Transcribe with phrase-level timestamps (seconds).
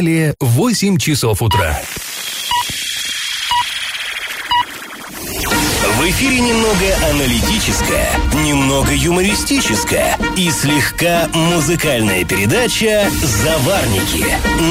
[0.00, 1.78] Далее 8 часов утра.
[5.98, 8.08] В эфире немного аналитическая,
[8.46, 14.24] немного юмористическая и слегка музыкальная передача «Заварники»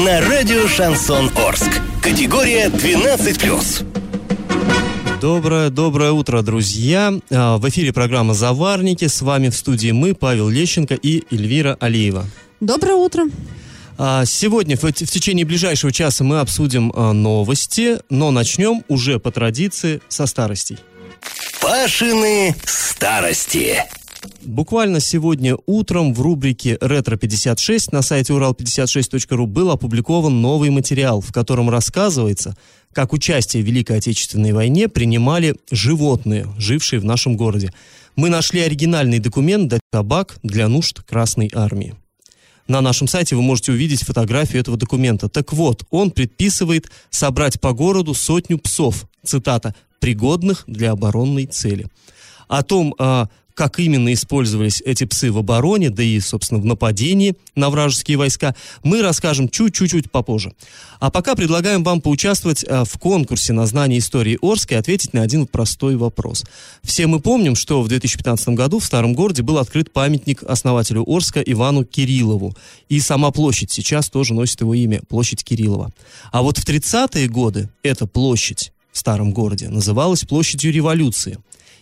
[0.04, 1.80] на радио «Шансон Орск».
[2.02, 3.86] Категория 12+.
[5.20, 7.14] Доброе, доброе утро, друзья.
[7.30, 9.06] А, в эфире программа «Заварники».
[9.06, 12.26] С вами в студии мы, Павел Лещенко и Эльвира Алиева.
[12.58, 13.26] Доброе утро.
[14.02, 20.00] А, сегодня в, течение ближайшего часа мы обсудим а, новости, но начнем уже по традиции
[20.08, 20.78] со старостей.
[21.60, 23.84] Пашины старости.
[24.40, 31.68] Буквально сегодня утром в рубрике «Ретро-56» на сайте урал56.ру был опубликован новый материал, в котором
[31.68, 32.56] рассказывается,
[32.94, 37.74] как участие в Великой Отечественной войне принимали животные, жившие в нашем городе.
[38.16, 41.99] Мы нашли оригинальный документ «Дать табак для нужд Красной Армии».
[42.70, 45.28] На нашем сайте вы можете увидеть фотографию этого документа.
[45.28, 51.88] Так вот, он предписывает собрать по городу сотню псов, цитата, пригодных для оборонной цели.
[52.46, 53.28] О том, а,
[53.60, 58.54] как именно использовались эти псы в обороне, да и, собственно, в нападении на вражеские войска,
[58.82, 60.54] мы расскажем чуть-чуть попозже.
[60.98, 65.20] А пока предлагаем вам поучаствовать а, в конкурсе на знание истории Орска и ответить на
[65.20, 66.42] один простой вопрос.
[66.82, 71.42] Все мы помним, что в 2015 году в Старом городе был открыт памятник основателю Орска
[71.42, 72.56] Ивану Кириллову.
[72.88, 75.92] И сама площадь сейчас тоже носит его имя, площадь Кириллова.
[76.32, 81.38] А вот в 30-е годы эта площадь в старом городе, называлась площадью революции.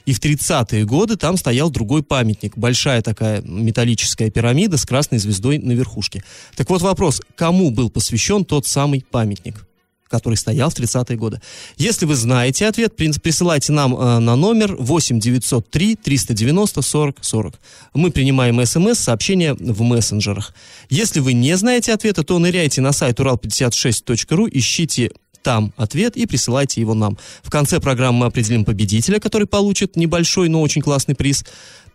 [0.08, 5.58] И в 30-е годы там стоял другой памятник, большая такая металлическая пирамида с красной звездой
[5.58, 6.24] на верхушке.
[6.56, 9.66] Так вот вопрос, кому был посвящен тот самый памятник?
[10.08, 11.38] который стоял в 30-е годы.
[11.76, 17.60] Если вы знаете ответ, присылайте нам э, на номер 8 903 390 40 40.
[17.92, 20.54] Мы принимаем смс, сообщения в мессенджерах.
[20.88, 25.10] Если вы не знаете ответа, то ныряйте на сайт урал56.ру, ищите
[25.42, 27.18] там ответ и присылайте его нам.
[27.42, 31.44] В конце программы мы определим победителя, который получит небольшой, но очень классный приз.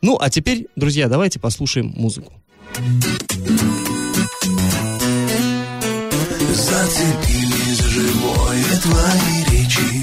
[0.01, 2.33] Ну, а теперь, друзья, давайте послушаем музыку.
[6.53, 10.01] Зацепили за живое твои речи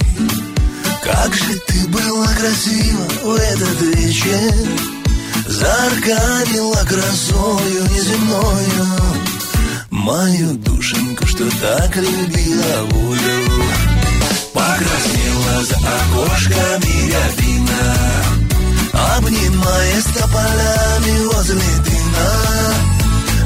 [1.02, 4.54] Как же ты была красива в этот вечер
[5.46, 9.29] Зарканила красою неземною
[10.00, 13.52] Мою душеньку, что так любила волю
[14.54, 17.96] Покраснела за окошками рябина
[19.18, 22.30] Обнимая тополями возле дына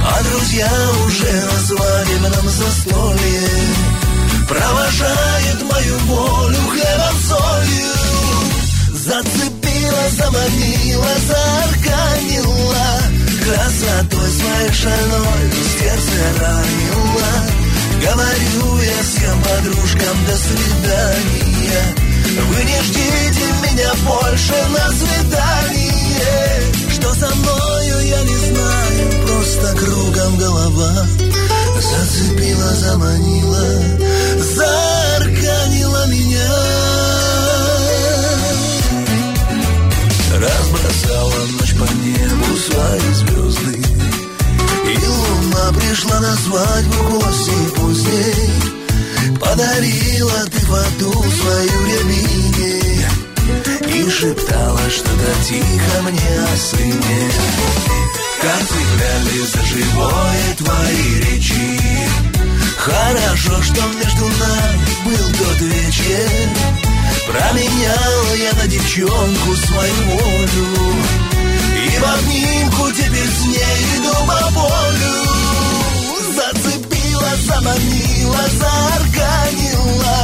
[0.06, 0.70] А друзья
[1.06, 3.48] уже на свадебном застолье
[4.48, 7.94] Провожают мою волю хлебом солью.
[8.92, 12.93] Зацепила, заманила, заарканила
[13.44, 17.32] Красотой своей шальной сердце ранила
[18.00, 21.82] Говорю я всем подружкам до свидания
[22.48, 30.38] Вы не ждите меня больше на свидание Что со мною я не знаю Просто кругом
[30.38, 31.06] голова.
[31.82, 33.68] Зацепила, заманила
[34.38, 36.50] Заарканила меня.
[40.32, 43.33] Разбросала ночь по небу свои звезды
[45.94, 48.50] пришла на свадьбу гости поздней
[49.38, 53.08] Подарила ты воду свою рябине
[53.94, 57.30] И шептала что-то тихо мне о сыне.
[58.42, 61.80] Как цепляли за живое твои речи.
[62.76, 66.30] Хорошо, что между нами был тот вечер.
[67.28, 70.68] Променял я на девчонку свою волю.
[71.86, 74.93] И в обнимку теперь с ней иду по полю
[77.36, 80.18] заманила, заарканила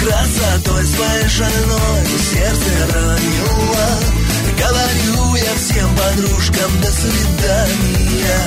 [0.00, 4.18] Красотой своей шальной сердце ранила.
[4.58, 8.40] Говорю я всем подружкам до свидания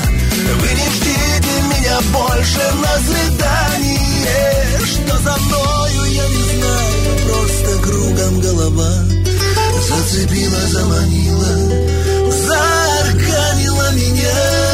[0.59, 4.79] Вы не ждите меня больше на свидание.
[4.85, 8.93] Что за мною я не знаю Просто кругом голова.
[9.87, 11.53] Зацепила, заманила
[12.29, 14.70] Заарканила меня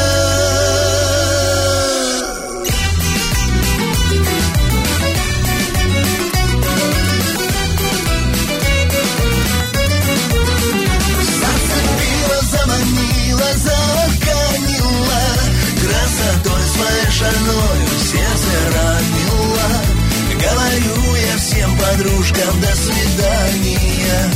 [17.18, 19.68] шальною сердце ранило.
[20.38, 24.30] Говорю я всем подружкам до свидания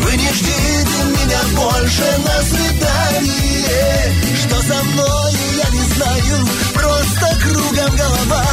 [0.00, 5.32] Вы не ждите меня больше на свидание Что со мной
[5.62, 8.44] я не знаю, просто кругом голова.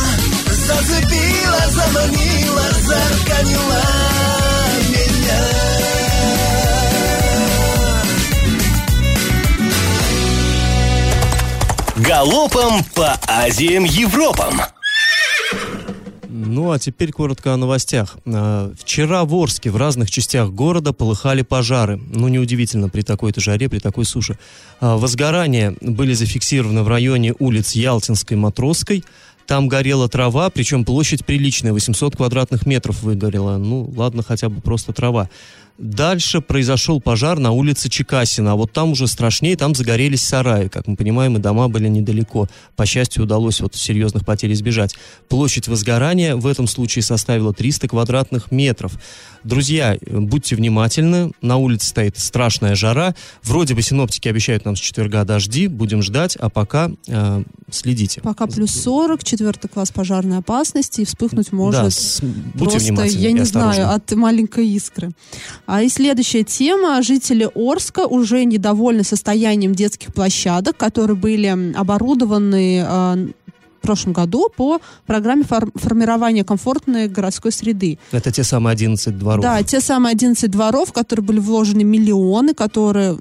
[1.69, 4.38] Позвонила, зарканила
[12.09, 14.61] Галопом по Азиям Европам.
[16.27, 18.17] Ну а теперь коротко о новостях.
[18.25, 22.01] А, Вчера в Орске в разных частях города полыхали пожары.
[22.11, 24.39] Ну неудивительно при такой-то жаре, при такой суше.
[24.81, 29.03] А, Возгорания были зафиксированы в районе улиц Ялтинской, Матросской.
[29.45, 33.57] Там горела трава, причем площадь приличная, 800 квадратных метров выгорела.
[33.57, 35.29] Ну, ладно, хотя бы просто трава.
[35.79, 40.67] Дальше произошел пожар на улице Чекасина, а вот там уже страшнее, там загорелись сараи.
[40.67, 42.49] Как мы понимаем, и дома были недалеко.
[42.75, 44.95] По счастью, удалось вот серьезных потерь избежать.
[45.29, 48.99] Площадь возгорания в этом случае составила 300 квадратных метров.
[49.45, 53.15] Друзья, будьте внимательны, на улице стоит страшная жара.
[53.41, 58.19] Вроде бы синоптики обещают нам с четверга дожди, будем ждать, а пока э, следите.
[58.19, 63.31] Пока плюс 40, четвертый класс пожарной опасности, и вспыхнуть может да, с- будьте просто, я
[63.31, 63.75] не осторожны.
[63.75, 65.11] знаю, от маленькой искры.
[65.71, 66.99] А и следующая тема.
[67.03, 73.27] Жители Орска уже недовольны состоянием детских площадок, которые были оборудованы э,
[73.77, 77.99] в прошлом году по программе фор- формирования комфортной городской среды.
[78.11, 79.43] Это те самые 11 дворов.
[79.43, 83.19] Да, те самые 11 дворов, в которые были вложены миллионы, которые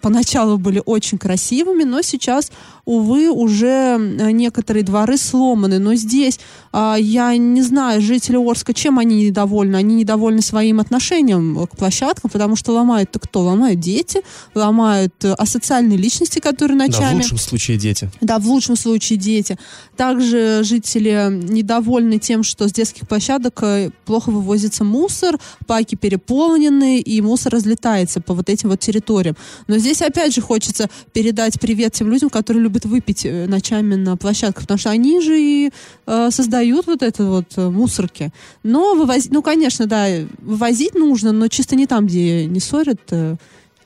[0.00, 2.50] поначалу были очень красивыми, но сейчас,
[2.84, 5.78] увы, уже э, некоторые дворы сломаны.
[5.78, 6.38] Но здесь
[6.72, 9.76] а, я не знаю, жители Орска, чем они недовольны?
[9.76, 13.40] Они недовольны своим отношением к площадкам, потому что ломают-то кто?
[13.40, 14.22] Ломают дети,
[14.54, 17.16] ломают э, асоциальные личности, которые Да, в ночами...
[17.16, 18.10] лучшем случае дети.
[18.22, 19.58] Да, в лучшем случае дети.
[19.96, 27.20] Также жители недовольны тем, что с детских площадок э, плохо вывозится мусор, паки переполнены, и
[27.20, 29.36] мусор разлетается по вот этим вот территориям.
[29.66, 34.16] Но здесь опять же хочется передать привет тем людям, которые любят выпить э, ночами на
[34.16, 35.70] площадках, потому что они же и
[36.06, 38.32] э, создают вот это вот э, мусорки.
[38.62, 40.06] Но вывозить, ну, конечно, да,
[40.38, 43.36] вывозить нужно, но чисто не там, где не ссорят, э,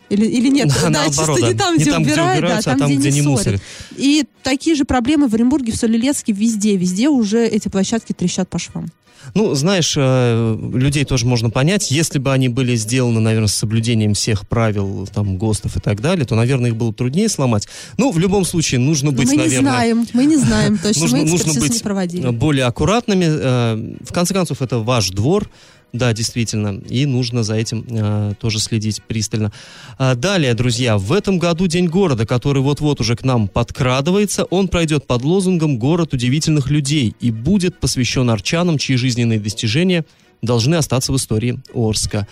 [0.08, 2.58] или, или нет, Да, да, наоборот, чисто не там, Не где там, где убирают, да,
[2.58, 3.26] а там, там, где, где не ссорят.
[3.30, 3.62] мусорят.
[3.96, 8.58] И такие же проблемы в Оренбурге, в Солилецке, везде, везде уже эти площадки трещат по
[8.58, 8.86] швам.
[9.34, 11.90] Ну, знаешь, э, людей тоже можно понять.
[11.90, 16.24] Если бы они были сделаны, наверное, с соблюдением всех правил, там, ГОСТов и так далее,
[16.24, 17.66] то, наверное, их было бы труднее сломать.
[17.98, 19.72] Ну, в любом случае, нужно Но быть, мы не наверное...
[19.72, 22.28] знаем, мы не знаем точно, нужно, мы нужно быть не проводили.
[22.30, 23.24] более аккуратными.
[23.28, 25.50] Э, В конце концов, это ваш двор,
[25.92, 29.52] да, действительно, и нужно за этим э, тоже следить пристально.
[29.98, 34.68] А далее, друзья, в этом году День города, который вот-вот уже к нам подкрадывается, он
[34.68, 40.04] пройдет под лозунгом «Город удивительных людей» и будет посвящен арчанам, чьи жизненные достижения
[40.42, 42.26] должны остаться в истории Орска.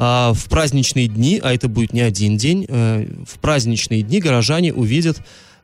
[0.00, 4.72] А в праздничные дни, а это будет не один день, э, в праздничные дни горожане
[4.72, 5.18] увидят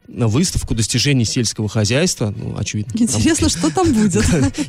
[0.08, 2.34] выставку достижений сельского хозяйства.
[2.36, 2.92] Ну, очевидно.
[2.92, 4.16] там Интересно, что там будет.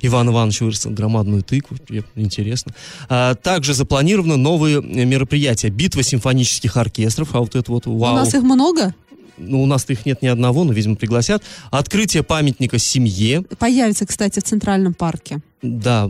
[0.02, 1.78] Иван Иванович вырастил громадную тыкву,
[2.16, 2.74] интересно.
[3.10, 5.70] А, также запланированы новые мероприятия.
[5.70, 8.16] Битва симфонических оркестров, а вот это вот У вау.
[8.16, 8.94] нас их много?
[9.38, 11.44] Ну, у нас-то их нет ни одного, но, видимо, пригласят.
[11.70, 13.42] Открытие памятника семье.
[13.60, 15.40] Появится, кстати, в Центральном парке.
[15.62, 16.10] Да,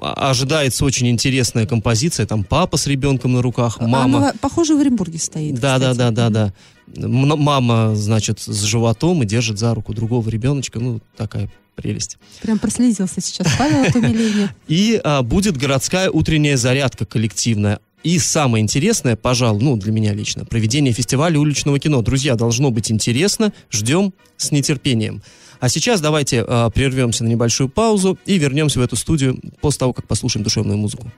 [0.00, 2.26] а- ожидается очень интересная композиция.
[2.26, 4.18] Там папа с ребенком на руках, мама.
[4.18, 5.54] Она, похоже, в Оренбурге стоит.
[5.54, 5.98] Да, да, кстати.
[5.98, 6.44] да, да, да.
[6.46, 6.52] М-
[6.96, 10.80] Мама, значит, с животом и держит за руку другого ребеночка.
[10.80, 12.18] Ну, такая прелесть.
[12.42, 14.54] Прям прослезился сейчас Павел от умиления.
[14.68, 17.80] И а, будет городская утренняя зарядка коллективная.
[18.04, 22.02] И самое интересное, пожалуй, ну, для меня лично, проведение фестиваля уличного кино.
[22.02, 23.52] Друзья, должно быть интересно.
[23.70, 25.22] Ждем с нетерпением.
[25.58, 29.92] А сейчас давайте а, прервемся на небольшую паузу и вернемся в эту студию после того,
[29.94, 31.10] как послушаем душевную музыку.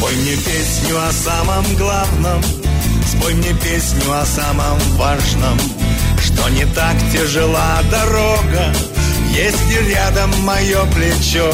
[0.00, 2.42] Спой мне песню о самом главном.
[3.06, 5.60] Спой мне песню о самом важном.
[6.18, 8.72] Что не так тяжела дорога
[9.28, 11.52] Если рядом мое плечо?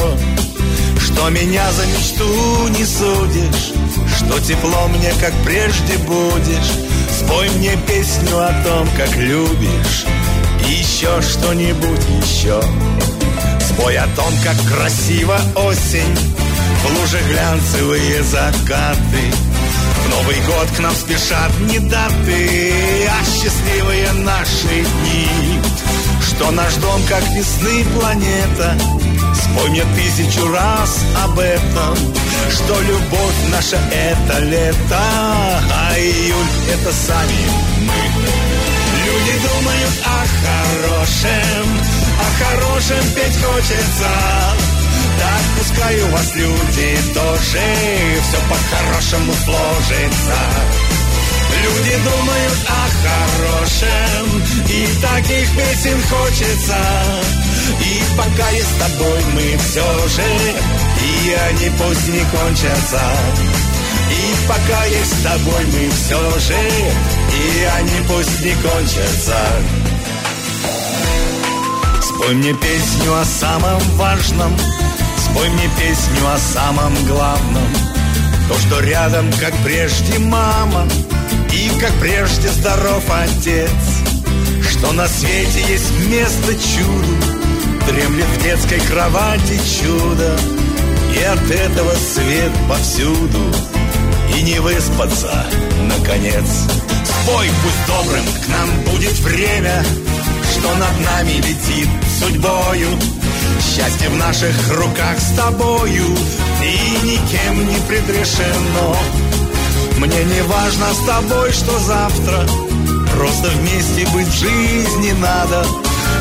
[0.97, 3.73] Что меня за мечту не судишь
[4.15, 6.71] Что тепло мне, как прежде будешь?
[7.19, 10.05] Спой мне песню о том, как любишь
[10.69, 12.61] И еще что-нибудь еще
[13.59, 16.15] Спой о том, как красиво осень
[16.83, 19.31] В луже глянцевые закаты.
[20.05, 25.59] В Новый год к нам спешат не даты А счастливые наши дни.
[26.21, 28.77] Что наш дом, как весны планета
[29.33, 31.97] Спой мне тысячу раз об этом.
[32.49, 38.47] Что любовь наша это лето А июль это сами мы.
[39.07, 41.67] Люди думают о хорошем,
[42.19, 44.76] о хорошем петь хочется.
[45.19, 47.63] Так пускай у вас люди тоже
[48.23, 50.37] все по-хорошему сложится.
[51.63, 56.77] Люди думают о хорошем, и таких песен хочется.
[57.81, 60.23] И пока я с тобой, мы все же,
[61.03, 63.01] и они пусть не кончатся.
[64.09, 66.69] И пока я с тобой, мы все же,
[67.33, 69.39] и они пусть не кончатся.
[72.17, 74.51] Спой мне песню о самом важном,
[75.23, 77.67] спой мне песню о самом главном.
[78.47, 80.87] То, что рядом, как прежде, мама,
[81.53, 83.69] и как прежде здоров отец.
[84.67, 87.17] Что на свете есть место чуду,
[87.85, 90.35] дремлет в детской кровати чудо,
[91.15, 93.53] и от этого свет повсюду,
[94.35, 95.45] и не выспаться,
[95.83, 96.65] наконец.
[97.27, 99.83] Спой, пусть добрым к нам будет время,
[100.49, 101.89] что над нами летит
[102.21, 102.87] судьбою.
[103.59, 106.05] Счастье в наших руках с тобою
[106.63, 108.95] И никем не предрешено.
[109.97, 112.47] Мне не важно с тобой, что завтра
[113.13, 115.65] Просто вместе быть в жизни надо.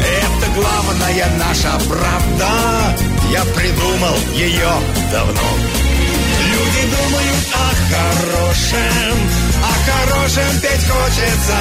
[0.03, 2.51] Это главная наша правда
[3.31, 4.73] Я придумал ее
[5.13, 5.51] давно.
[6.51, 11.59] Люди думают о хорошем О хорошем петь хочется.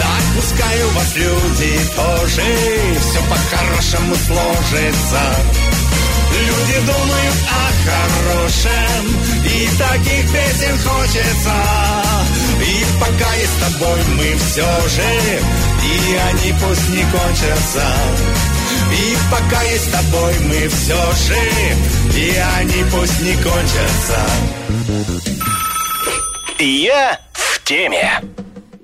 [0.00, 2.42] Так пускай у вас люди тоже
[3.00, 5.22] Все по-хорошему сложится.
[6.32, 9.02] Люди думают о хорошем
[9.44, 11.54] И таких песен хочется.
[12.62, 15.10] И пока я с тобой мы все же
[15.84, 17.86] И они пусть не кончатся.
[18.92, 25.29] И пока я с тобой мы все же И они пусть не кончатся
[26.62, 28.20] Я в теме.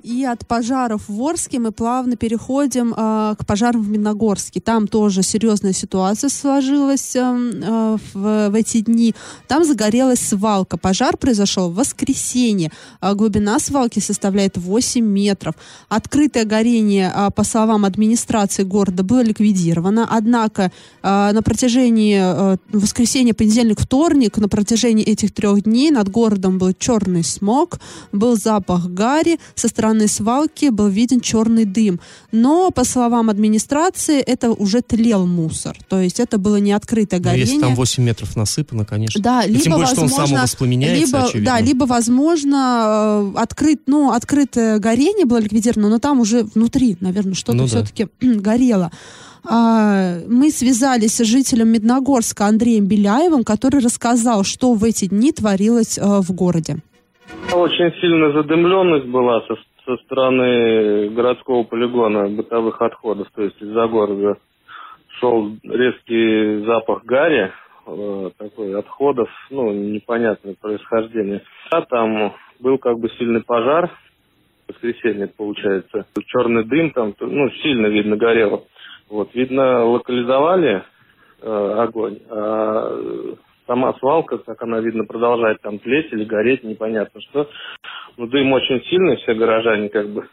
[0.07, 4.61] И от пожаров в Орске мы плавно переходим э, к пожарам в Миногорске.
[4.61, 9.13] Там тоже серьезная ситуация сложилась э, э, в, в эти дни.
[9.49, 10.77] Там загорелась свалка.
[10.77, 12.71] Пожар произошел в воскресенье.
[13.01, 15.55] Э, глубина свалки составляет 8 метров.
[15.89, 20.07] Открытое горение, э, по словам администрации города, было ликвидировано.
[20.09, 20.71] Однако
[21.03, 26.71] э, на протяжении э, воскресенья, понедельник, вторник, на протяжении этих трех дней над городом был
[26.79, 27.81] черный смог,
[28.13, 31.99] был запах гари со стороны свалки был виден черный дым.
[32.31, 35.75] Но, по словам администрации, это уже тлел мусор.
[35.89, 37.45] То есть это было не открытое Но горение.
[37.47, 39.19] если там 8 метров насыпано, конечно.
[39.19, 41.45] Да, И либо, тем более, что он возможно, самовоспламеняется, либо, очевидно.
[41.51, 47.33] да, либо, возможно, э, открыт, ну, открытое горение было ликвидировано, но там уже внутри, наверное,
[47.33, 47.67] что-то Ну да.
[47.69, 48.91] все-таки горело.
[49.49, 55.97] А, Мы связались с жителем Медногорска Андреем Беляевым, который рассказал, что в эти дни творилось
[55.97, 56.77] э, в городе.
[57.53, 59.55] Очень сильная задымленность была со,
[59.87, 64.37] со стороны городского полигона бытовых отходов, то есть из-за города
[65.19, 67.51] шел резкий запах гари,
[67.87, 71.41] э, такой отходов, ну, непонятное происхождение.
[71.71, 73.89] А там был как бы сильный пожар,
[74.67, 78.65] воскресенье получается, черный дым там, ну, сильно видно горело.
[79.09, 80.83] Вот, видно, локализовали
[81.41, 87.49] э, огонь, а сама свалка, как она, видно, продолжает там тлеть или гореть, непонятно что.
[88.17, 90.27] Но дым очень сильный, все горожане как бы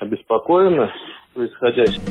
[0.00, 0.88] обеспокоены
[1.34, 2.02] происходящим.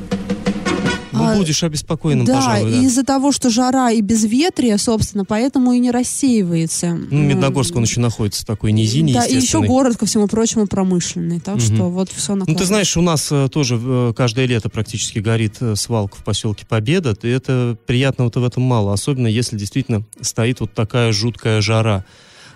[1.12, 2.78] Ну, А, будешь обеспокоенным, да, пожалуй, да.
[2.78, 6.98] из-за того, что жара и безветрие, собственно, поэтому и не рассеивается.
[7.10, 10.68] Ну, Медногорск, он еще находится в такой низине, Да, и еще город, ко всему прочему,
[10.68, 11.40] промышленный.
[11.40, 11.62] Так Мгм.
[11.62, 15.56] что вот все Ну, ты знаешь, у нас э, тоже э, каждое лето практически горит
[15.62, 17.16] э, свалка в поселке Победа.
[17.24, 22.06] И это приятного-то в этом мало, особенно если действительно стоит вот такая жуткая жара.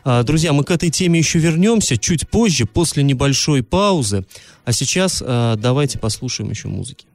[0.04, 4.26] А, Друзья, мы к этой теме еще вернемся чуть позже, после небольшой паузы.
[4.66, 7.06] А сейчас э, давайте послушаем еще музыки.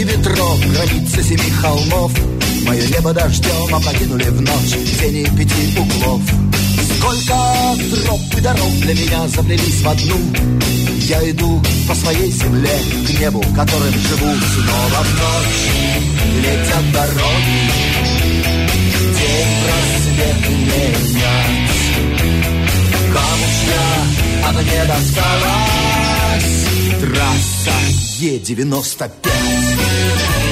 [0.00, 2.12] Стыке ветров, граница семи холмов.
[2.66, 6.20] Мое небо дождем опрокинули в ночь тени пяти углов.
[6.96, 7.34] Сколько
[8.04, 10.16] троп и дорог для меня заплелись в одну.
[11.08, 15.68] Я иду по своей земле к небу, которым живу снова в ночь.
[16.42, 17.70] Летят дороги,
[19.18, 21.20] день просвет менять.
[23.12, 23.86] Камушья,
[24.44, 26.60] а мне досталась
[27.00, 30.49] трасса Е-95.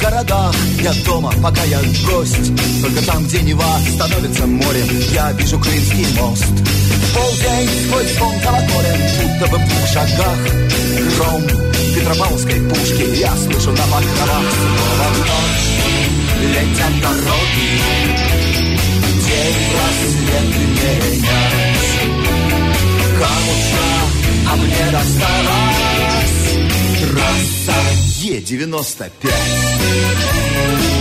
[0.00, 0.54] Городах.
[0.80, 2.52] Я дома, пока я гость.
[2.82, 4.88] Только там, где Нева становится морем.
[5.12, 6.44] Я вижу Крымский мост.
[7.14, 10.38] Полдень сквозь звон колоколен Будто бы в двух шагах.
[11.16, 11.42] Гром
[11.94, 14.44] Петропавловской пушки Я слышу на покровах.
[14.54, 15.78] Снова ночь
[16.42, 17.68] летят дороги.
[19.26, 21.28] День рассвет менять
[23.18, 23.86] Кому-то,
[24.50, 26.38] а мне досталось
[27.00, 30.97] Трасса Е-95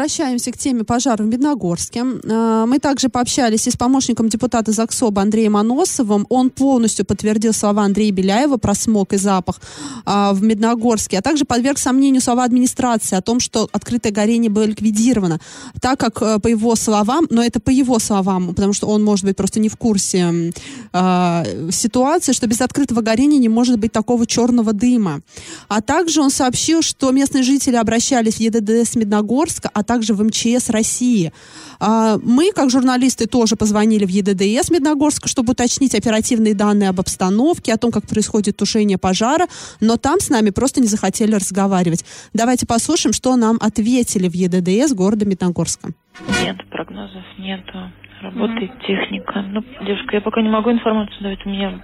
[0.00, 2.06] Возвращаемся к теме пожара в Медногорске.
[2.30, 6.24] А, Мы также пообщались и с помощником депутата ЗАГСОБа Андреем Аносовым.
[6.30, 9.60] Он полностью подтвердил слова Андрея Беляева про смог и запах
[10.06, 14.64] а, в Медногорске, а также подверг сомнению слова администрации о том, что открытое горение было
[14.64, 15.38] ликвидировано.
[15.82, 19.26] Так как, э, по его словам, но это по его словам, потому что он, может
[19.26, 20.52] быть, просто не в курсе
[21.70, 25.20] ситуации, что без открытого горения не может быть такого черного дыма.
[25.68, 30.70] А также он сообщил, что местные жители обращались в ЕДДС Медногорска, а также в МЧС
[30.70, 31.32] России.
[31.80, 37.74] А, Мы, как журналисты, тоже позвонили в ЕДДС Медногорска, чтобы уточнить оперативные данные об обстановке,
[37.74, 39.46] о том, как происходит тушение пожара,
[39.80, 42.04] но там с нами просто не захотели разговаривать.
[42.32, 45.88] Давайте послушаем, что нам ответили в ЕДДС города Медногорска.
[46.40, 47.90] Нет, прогнозов нету.
[48.22, 49.42] Работает техника.
[49.42, 51.82] Ну, девушка, я пока не могу информацию давать, у меня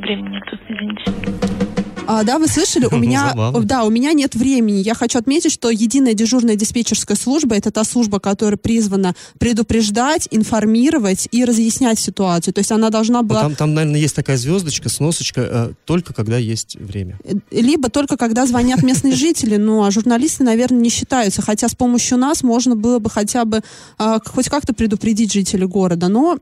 [0.00, 1.73] времени нету, извините.
[2.20, 2.86] А, да, вы слышали?
[2.86, 3.62] У Ну, меня, забавно.
[3.64, 4.78] да, у меня нет времени.
[4.78, 11.28] Я хочу отметить, что единая дежурная диспетчерская служба это та служба, которая призвана предупреждать, информировать
[11.32, 12.54] и разъяснять ситуацию.
[12.54, 16.12] То есть она должна Ну, была Там, там, наверное, есть такая звездочка, сносочка, э, только
[16.14, 17.18] когда есть время.
[17.50, 21.42] либо только когда звонят местные жители, ну а журналисты, наверное, не считаются.
[21.42, 23.62] Хотя с помощью нас можно было бы хотя бы
[23.98, 26.08] а, хоть как-то предупредить жителей города.
[26.08, 26.38] Но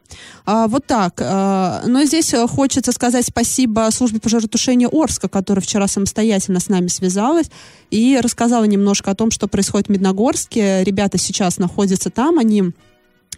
[0.46, 1.20] а, вот так.
[1.22, 6.88] А, но здесь а, хочется сказать спасибо службе пожаротушения Орска, которая вчера самостоятельно с нами
[6.88, 7.50] связалась
[7.90, 10.84] и рассказала немножко о том, что происходит в Медногорске.
[10.84, 12.72] Ребята сейчас находятся там, они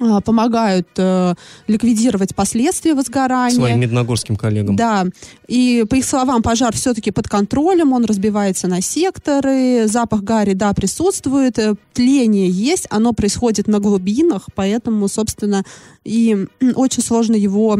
[0.00, 1.34] а, помогают э,
[1.68, 3.54] ликвидировать последствия возгорания.
[3.54, 4.74] Своим медногорским коллегам.
[4.74, 5.06] Да,
[5.46, 10.72] и по их словам, пожар все-таки под контролем, он разбивается на секторы, запах гари, да,
[10.72, 15.62] присутствует, э, тление есть, оно происходит на глубинах, поэтому, собственно,
[16.02, 17.78] и очень сложно его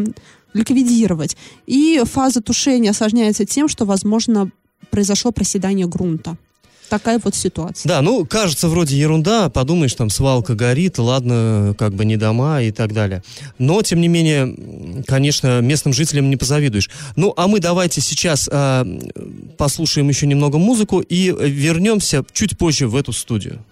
[0.54, 1.36] ликвидировать.
[1.66, 4.50] И фаза тушения осложняется тем, что, возможно,
[4.90, 6.36] произошло проседание грунта.
[6.88, 7.88] Такая вот ситуация.
[7.88, 12.70] Да, ну, кажется, вроде ерунда, подумаешь, там свалка горит, ладно, как бы не дома и
[12.70, 13.22] так далее.
[13.58, 16.90] Но, тем не менее, конечно, местным жителям не позавидуешь.
[17.16, 18.86] Ну, а мы давайте сейчас а,
[19.56, 23.64] послушаем еще немного музыку и э, вернемся чуть позже в эту студию.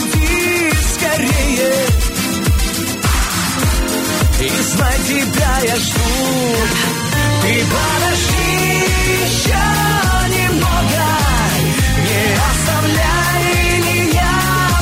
[0.00, 1.72] Приходи скорее.
[4.40, 6.00] И знай, тебя я жду
[7.42, 8.50] Ты подожди
[9.24, 9.64] еще
[10.36, 11.04] немного.
[12.06, 13.44] Не оставляй
[13.88, 14.34] меня,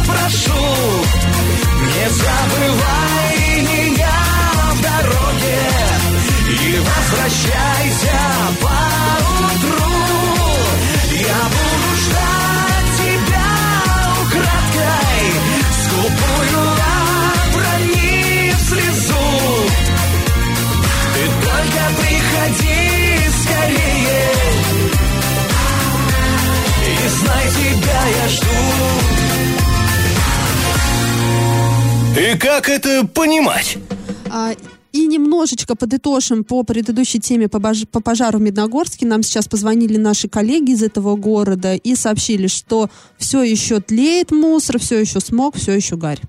[0.06, 0.66] прошу.
[1.82, 4.18] Не забывай меня
[4.72, 5.60] в дороге.
[6.48, 7.77] И возвращайся
[32.30, 33.78] И как это понимать?
[34.30, 34.52] А,
[34.92, 39.06] И немножечко подытожим по предыдущей теме по, бож- по пожару в Медногорске.
[39.06, 44.78] Нам сейчас позвонили наши коллеги из этого города и сообщили, что все еще тлеет мусор,
[44.78, 46.20] все еще смог, все еще гарь.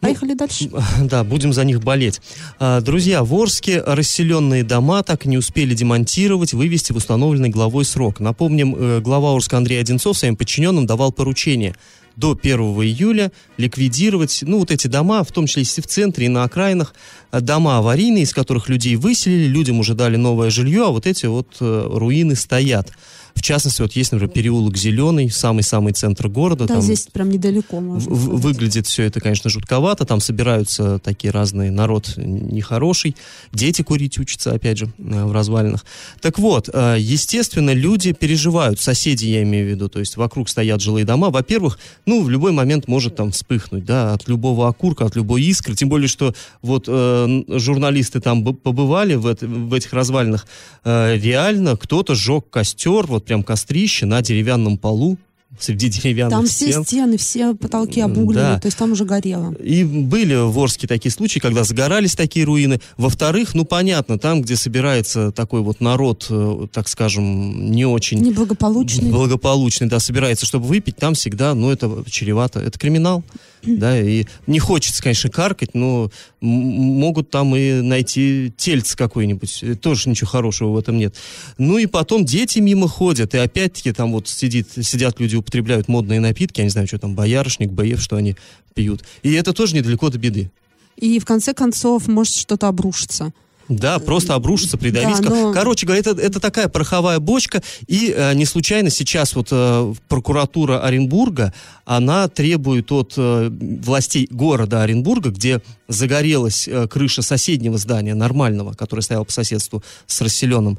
[0.00, 0.70] Поехали дальше.
[1.02, 2.20] Да, будем за них болеть.
[2.58, 7.84] А, Друзья, в Орске расселенные дома так и не успели демонтировать, вывести в установленный главой
[7.84, 8.20] срок.
[8.20, 11.74] Напомним, э, глава Орска Андрей Одинцов своим подчиненным давал поручение
[12.16, 16.28] до 1 июля ликвидировать, ну, вот эти дома, в том числе и в центре, и
[16.28, 16.94] на окраинах,
[17.32, 21.26] э, дома аварийные, из которых людей выселили, людям уже дали новое жилье, а вот эти
[21.26, 22.92] вот э, руины стоят.
[23.34, 26.66] В частности, вот есть, например, переулок Зеленый, самый-самый центр города.
[26.66, 28.10] Да, там здесь прям недалеко можно.
[28.10, 28.40] в- сказать.
[28.42, 30.04] выглядит все это, конечно, жутковато.
[30.06, 33.16] Там собираются такие разные народ нехороший.
[33.52, 35.84] Дети курить учатся, опять же, э, в развалинах.
[36.20, 38.80] Так вот, э, естественно, люди переживают.
[38.80, 39.88] Соседи, я имею в виду.
[39.88, 41.30] То есть вокруг стоят жилые дома.
[41.30, 45.74] Во-первых, ну, в любой момент может там вспыхнуть, да, от любого окурка, от любой искры.
[45.74, 50.46] Тем более, что вот э, журналисты там побывали в, это- в этих развалинах.
[50.84, 55.18] Э, реально кто-то сжег костер, вот прям кострище на деревянном полу
[55.60, 56.84] среди деревянных Там все стен.
[56.84, 58.58] стены, все потолки обуглены, Да.
[58.60, 59.52] то есть там уже горело.
[59.62, 62.80] И были в Орске такие случаи, когда загорались такие руины.
[62.96, 69.10] Во-вторых, ну понятно, там, где собирается такой вот народ, э, так скажем, не очень Неблагополучный.
[69.12, 73.22] благополучный, да, собирается, чтобы выпить, там всегда, ну это чревато, это криминал,
[73.66, 80.08] да, и не хочется, конечно, каркать, но могут там и найти тельце какое-нибудь, э, тоже
[80.08, 81.14] ничего хорошего в этом нет.
[81.58, 86.20] Ну и потом дети мимо ходят, и опять-таки там вот сидит, сидят люди, употребляют модные
[86.20, 88.36] напитки, я не знаю, что там, боярышник, боев, что они
[88.74, 89.04] пьют.
[89.22, 90.50] И это тоже недалеко до беды.
[90.96, 93.32] И в конце концов может что-то обрушиться.
[93.68, 95.20] Да, просто обрушиться, придавить.
[95.20, 99.48] Да, но- Короче говоря, это, это такая пороховая бочка, и э, не случайно сейчас вот
[99.50, 101.52] э, прокуратура Оренбурга,
[101.84, 109.02] она требует от э, властей города Оренбурга, где загорелась э, крыша соседнего здания, нормального, которое
[109.02, 110.78] стояло по соседству с расселенным,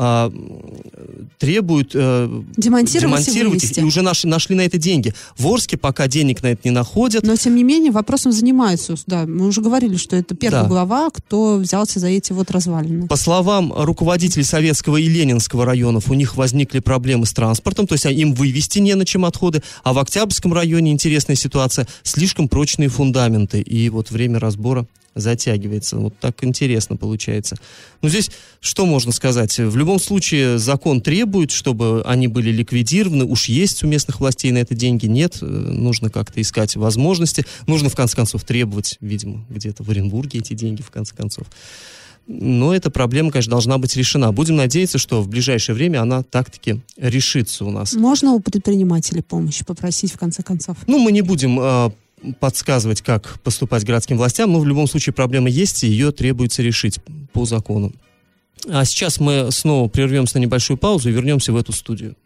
[0.00, 0.32] а,
[1.38, 5.12] требуют э, Демонтировать и демонтировать их, и уже нашли, нашли на это деньги.
[5.36, 7.24] В Орске пока денег на это не находят.
[7.24, 8.94] Но, тем не менее, вопросом занимаются.
[9.08, 10.68] Да, мы уже говорили, что это первый Да.
[10.68, 13.08] глава, кто взялся за эти вот развалины.
[13.08, 18.06] По словам руководителей Советского и Ленинского районов, у них возникли проблемы с транспортом, то есть
[18.06, 22.88] а, им вывести не на чем отходы, а в Октябрьском районе интересная ситуация, слишком прочные
[22.88, 24.86] фундаменты, и вот время разбора
[25.20, 25.96] затягивается.
[25.96, 27.56] Вот так интересно получается.
[28.02, 29.58] Ну, здесь что можно сказать?
[29.58, 33.24] В любом случае закон требует, чтобы они были ликвидированы.
[33.24, 35.38] Уж есть у местных властей на это деньги, нет.
[35.40, 37.44] Э, Нужно как-то искать возможности.
[37.66, 41.46] Нужно, в конце концов, требовать, видимо, где-то в Оренбурге эти деньги, в конце концов.
[42.28, 44.32] Но эта проблема, конечно, должна быть решена.
[44.32, 47.94] Будем надеяться, что в ближайшее время она так-таки решится у нас.
[47.94, 50.76] Можно у предпринимателей помощи попросить, в конце концов?
[50.86, 51.90] Ну, мы не будем э,
[52.40, 57.00] подсказывать, как поступать городским властям, но в любом случае проблема есть, и ее требуется решить
[57.32, 57.92] по закону.
[58.68, 62.16] А сейчас мы снова прервемся на небольшую паузу и вернемся в эту студию.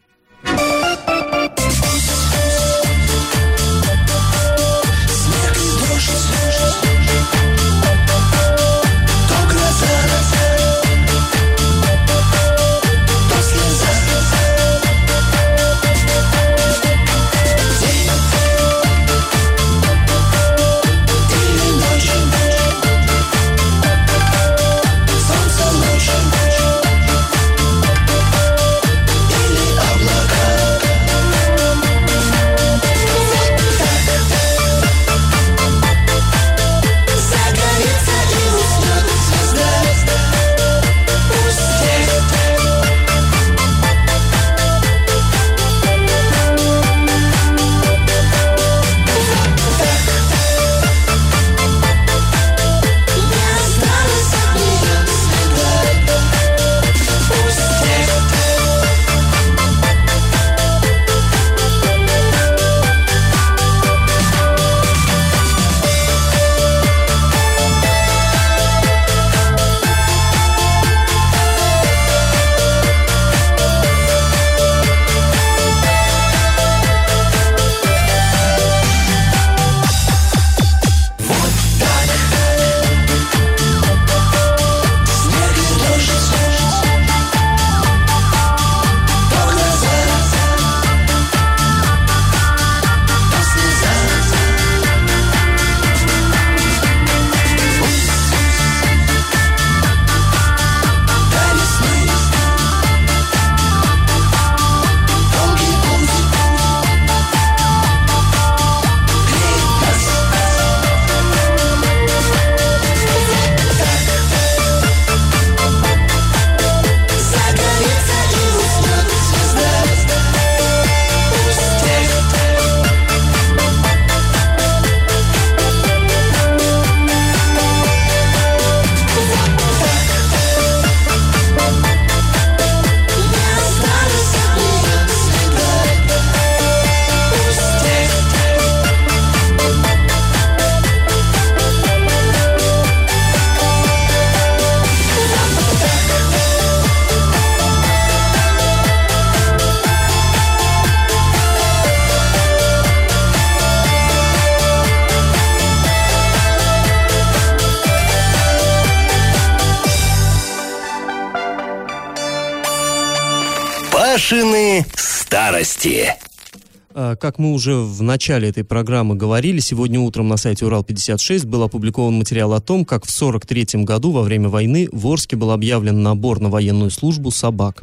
[167.19, 172.13] Как мы уже в начале этой программы говорили, сегодня утром на сайте Урал-56 был опубликован
[172.13, 176.39] материал о том, как в 1943 году во время войны в Орске был объявлен набор
[176.39, 177.81] на военную службу собак.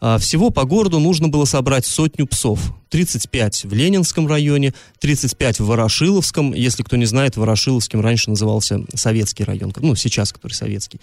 [0.00, 2.74] А, Всего по городу нужно было собрать сотню псов.
[2.94, 6.54] 35 в Ленинском районе, 35 в Ворошиловском.
[6.54, 11.00] Если кто не знает, Ворошиловским раньше назывался Советский район, ну, сейчас который советский.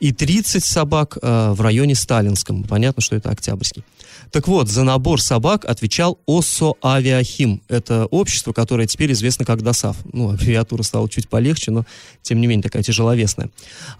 [0.00, 2.64] И 30 собак а, в районе Сталинском.
[2.64, 3.84] Понятно, что это Октябрьский.
[4.32, 7.62] Так вот, за набор собак отвечал ОСО Авиахим.
[7.68, 9.96] Это общество, которое теперь известно как ДОСАВ.
[10.12, 11.86] Ну, аббревиатура стала чуть полегче, но
[12.22, 13.50] тем не менее такая тяжеловесная.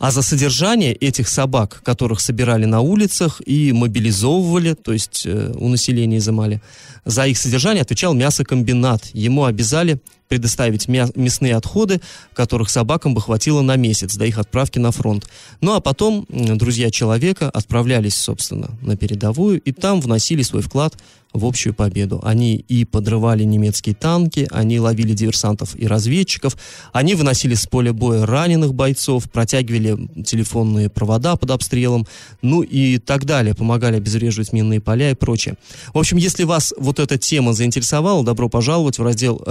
[0.01, 5.69] А за содержание этих собак, которых собирали на улицах и мобилизовывали, то есть э, у
[5.69, 6.61] населения изымали,
[7.05, 9.07] за их содержание отвечал мясокомбинат.
[9.13, 12.01] Ему обязали предоставить мя- мясные отходы,
[12.35, 15.29] которых собакам бы хватило на месяц до их отправки на фронт.
[15.61, 20.97] Ну а потом друзья человека отправлялись, собственно, на передовую и там вносили свой вклад
[21.33, 22.21] в общую победу.
[22.25, 26.57] Они и подрывали немецкие танки, они ловили диверсантов и разведчиков,
[26.93, 32.07] они выносили с поля боя раненых бойцов, протягивали телефонные провода под обстрелом,
[32.43, 35.57] ну и так далее, помогали обезвреживать минные поля и прочее.
[35.93, 39.43] В общем, если вас вот эта тема заинтересовала, добро пожаловать в раздел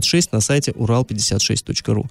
[0.00, 2.06] «Ретро-56» на сайте урал56.ру.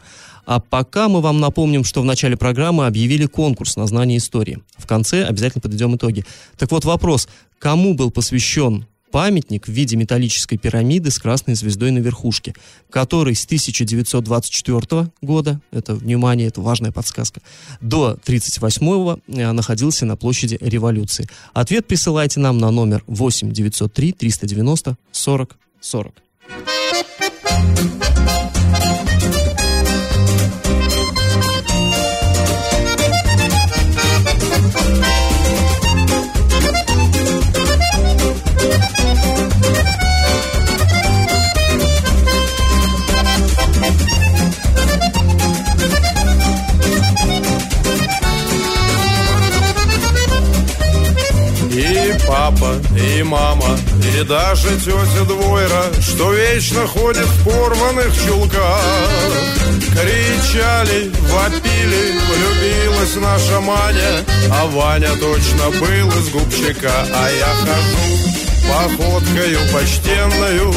[0.45, 4.59] А пока мы вам напомним, что в начале программы объявили конкурс на знание истории.
[4.77, 6.25] В конце обязательно подведем итоги.
[6.57, 7.27] Так вот вопрос,
[7.59, 12.53] кому был посвящен памятник в виде металлической пирамиды с красной звездой на верхушке,
[12.89, 17.41] который с 1924 года, это, внимание, это важная подсказка,
[17.81, 21.27] до 1938 находился на площади революции.
[21.53, 26.13] Ответ присылайте нам на номер 8 903 390 40 40.
[54.29, 55.48] Даже тетя Двойра,
[56.19, 58.83] Что вечно ходит в порванных чулках.
[59.93, 69.59] Кричали, вопили, влюбилась наша Маня, А Ваня точно был из губчика, а я хожу походкою
[69.71, 70.73] почтенную.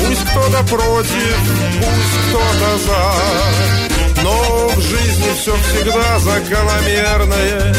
[0.00, 1.38] Пусть кто-то против,
[1.80, 7.74] пусть кто-то за, но в жизни все всегда закономерное.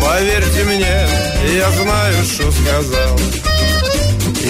[0.00, 1.08] Поверьте мне,
[1.58, 3.57] я знаю, что сказал.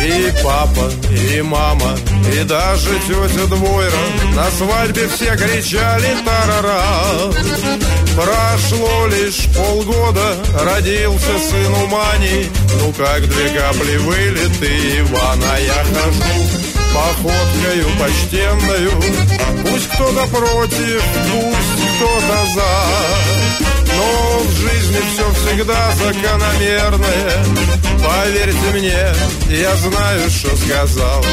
[0.09, 1.99] И папа, и мама,
[2.33, 3.92] и даже тетя Двойра.
[4.35, 7.31] На свадьбе все кричали тарара
[8.16, 12.49] Прошло лишь полгода, родился сын у Мани.
[12.81, 16.59] Ну как две капли вылеты Ивана Я хожу
[16.94, 18.90] походкою почтенную.
[19.62, 23.38] Пусть кто-то против, пусть кто-то за
[23.98, 27.44] но в жизни все всегда закономерное.
[28.04, 31.24] Поверьте мне, я знаю, что сказал.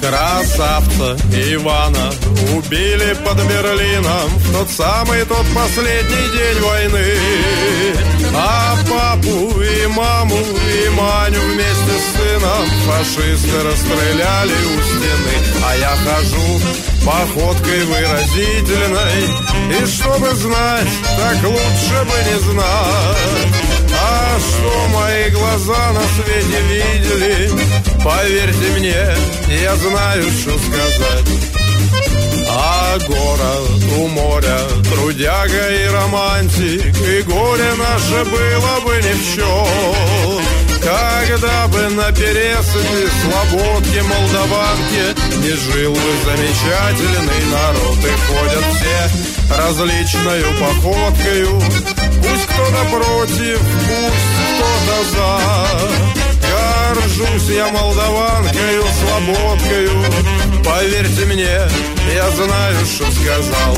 [0.00, 1.16] Красавца
[1.52, 2.10] Ивана
[2.56, 10.88] убили под Берлином В тот самый тот последний день войны А папу и маму и
[10.90, 15.36] Маню вместе с сыном Фашисты расстреляли у стены.
[15.64, 16.60] А я хожу
[17.04, 23.78] походкой выразительной И чтобы знать, так лучше бы не знать.
[24.00, 27.50] А что мои глаза на свете видели
[28.04, 31.57] Поверьте мне, я знаю, что сказать
[32.60, 34.58] А город у моря,
[34.90, 40.48] трудяга и романтик И горе наше было бы ни в чем
[40.80, 50.46] когда бы на пересыпи слободке молдаванке Не жил бы замечательный народ И ходят все различною
[50.60, 51.60] походкою.
[51.60, 56.27] Пусть кто-то против, пусть кто-то за
[56.94, 59.90] Горжусь я молдаванкою, слободкою
[60.64, 61.60] Поверьте мне,
[62.14, 63.76] я знаю, что сказал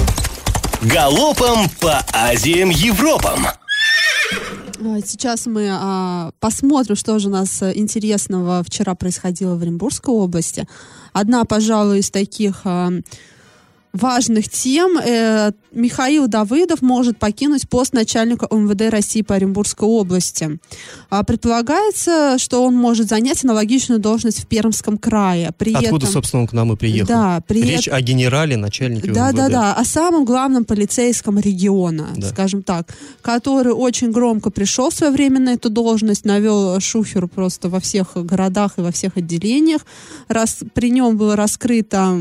[0.82, 3.46] Галопом по Азиям Европам.
[3.46, 10.14] А, Сейчас мы а, посмотрим, что же у нас э, интересного вчера происходило в Оренбургской
[10.14, 10.68] области.
[11.12, 12.90] Одна, пожалуй, из таких а,
[13.92, 14.98] важных тем.
[14.98, 20.58] э, Михаил Давыдов может покинуть пост начальника МВД России по Оренбургской области.
[21.10, 25.52] А, Предполагается, что он может занять аналогичную должность в Пермском крае.
[25.58, 27.08] При Откуда, этом- собственно, он к нам и приехал?
[27.08, 29.36] Да, при Речь о генерале, начальнике да, МВД.
[29.36, 32.28] да, да, о самом главном полицейском региона, Да.
[32.28, 37.68] скажем так, который очень громко пришел в свое время на эту должность, навел шухер просто
[37.68, 39.82] во всех городах и во всех отделениях.
[40.28, 42.20] Раз, при нем было раскрыто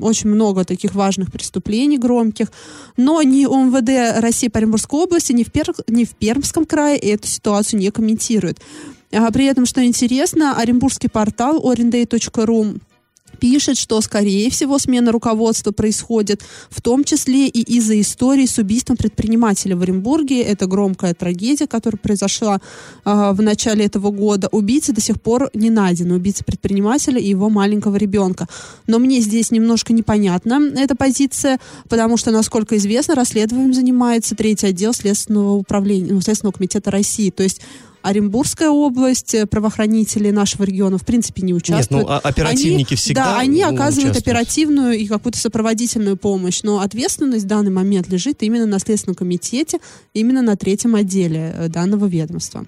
[0.00, 2.48] очень много таких важных преступлений громких,
[2.96, 7.28] но ни УМВД России по Оренбургской области, ни в, Пер- ни в Пермском крае эту
[7.28, 8.60] ситуацию не комментирует.
[9.12, 12.80] А при этом, что интересно, оренбургский портал orenday.ru
[13.42, 18.96] пишет, что, скорее всего, смена руководства происходит, в том числе и из-за истории с убийством
[18.96, 20.42] предпринимателя в Оренбурге.
[20.42, 22.60] Это громкая трагедия, которая произошла
[23.04, 24.48] э, в начале этого года.
[24.52, 28.46] Убийца до сих пор не найден, убийца предпринимателя и его маленького ребенка.
[28.86, 34.94] Но мне здесь немножко непонятна эта позиция, потому что, насколько известно, расследованием занимается третий отдел
[34.94, 37.30] Следственного управления, ну, Следственного комитета России.
[37.30, 37.60] То есть
[38.02, 42.08] Оренбургская область, э, правоохранители нашего региона в принципе не участвуют.
[42.08, 44.16] Нет, ну, оперативники они, всегда Да, они оказывают участвуют.
[44.18, 49.78] оперативную и какую-то сопроводительную помощь, но ответственность в данный момент лежит именно на Следственном комитете,
[50.14, 52.64] именно на третьем отделе э, данного ведомства.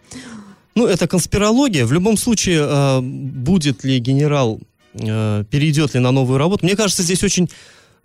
[0.76, 1.84] Ну, это конспирология.
[1.84, 4.60] В любом случае, э, будет ли генерал,
[4.94, 7.50] перейдет ли на новую работу, мне кажется, здесь очень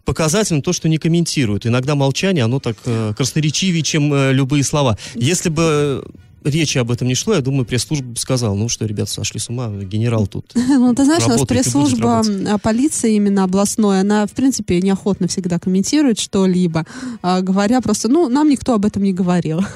[0.06, 1.68] показательно то, что не комментируют.
[1.68, 2.78] Иногда молчание, оно так
[3.16, 4.98] красноречивее, чем любые слова.
[5.14, 6.04] Если бы
[6.44, 9.50] речи об этом не шло, я думаю, пресс-служба бы сказала, ну что, ребята, сошли с
[9.50, 10.54] ума, генерал тут.
[10.80, 15.60] Ну, ты знаешь, у нас пресс-служба а, полиции именно областной, она, в принципе, неохотно всегда
[15.60, 16.86] комментирует что-либо,
[17.22, 19.62] а, говоря просто, ну, нам никто об этом не говорил.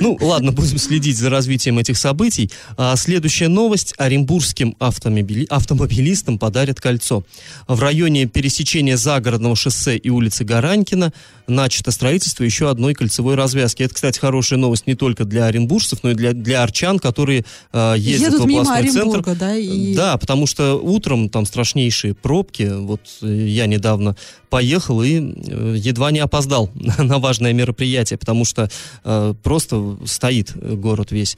[0.00, 2.50] Ну, ладно, будем следить за развитием этих событий.
[2.76, 3.94] А, следующая новость.
[3.96, 7.22] Оренбургским автомобили- автомобилистам подарят кольцо.
[7.68, 11.12] В районе пересечения загородного шоссе и улицы Гаранькина
[11.46, 13.82] начато строительство еще одной кольцевой развязки.
[13.82, 18.32] Это, кстати, хорошая новость не только для оренбуржцев, и для, для арчан, которые а, ездят
[18.34, 19.36] Едут в областной центр.
[19.38, 22.70] Да, и- Да, потому что утром там страшнейшие пробки.
[22.74, 24.16] Вот э, я недавно
[24.50, 28.70] поехал и э, едва не опоздал на важное мероприятие, потому что
[29.04, 31.36] э, просто стоит э, город весь.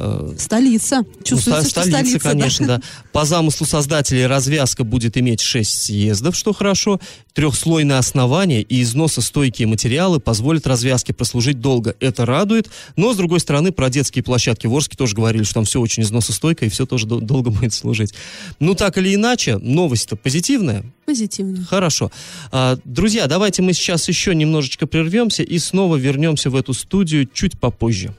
[0.00, 0.98] Э, Столица.
[0.98, 2.30] ну, Чувствуется, ста- что столица, да.
[2.30, 2.80] конечно, да.
[3.12, 7.00] По замыслу создателей развязка будет иметь 6 съездов, что хорошо.
[7.34, 11.96] Трехслойное основание и износостойкие материалы позволят развязке прослужить долго.
[11.98, 12.70] Это радует.
[12.94, 16.04] Но, с другой стороны, про детские площадки в Орске тоже говорили, что там все очень
[16.04, 18.14] износостойко и все тоже дол- долго будет служить.
[18.60, 20.84] Ну, так или иначе, новость-то позитивная.
[21.06, 21.64] Позитивно.
[21.64, 22.12] Хорошо.
[22.52, 27.58] А, друзья, давайте мы сейчас еще немножечко прервемся и снова вернемся в эту студию чуть
[27.58, 28.14] попозже.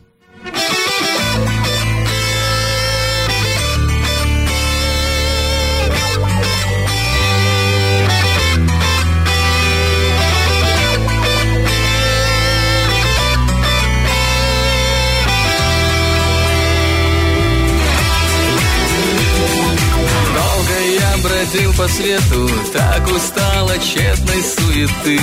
[21.50, 25.20] Бродил по свету, так устал от тщетной суеты.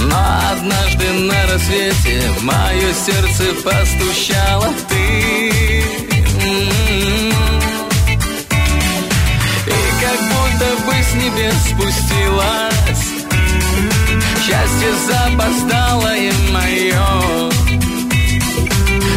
[0.00, 5.48] Но однажды на рассвете в мое сердце постучала ты.
[9.66, 13.04] И как будто бы с небес спустилась
[14.44, 17.51] Счастье запоздалое мое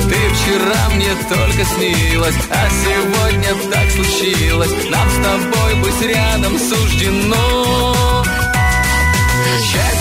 [0.10, 4.72] ты вчера мне только снилась, а сегодня так случилось.
[4.90, 8.24] Нам с тобой быть рядом суждено.
[9.62, 9.95] Счастье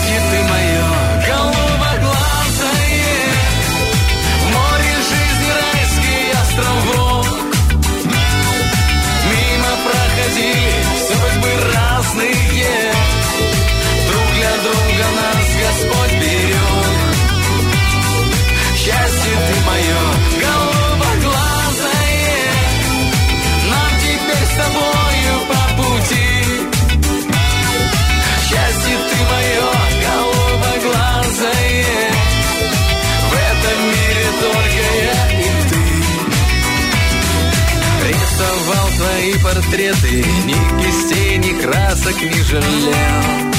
[39.94, 43.54] портреты, ни кистей, ни красок не жалел.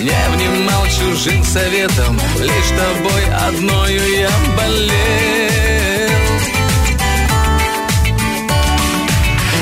[0.00, 4.90] Не внимал чужим советам, лишь тобой одною я болел.